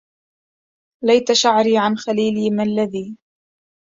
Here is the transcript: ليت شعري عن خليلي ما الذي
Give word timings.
ليت 1.03 1.31
شعري 1.31 1.77
عن 1.77 1.97
خليلي 1.97 2.49
ما 2.49 2.63
الذي 2.63 3.15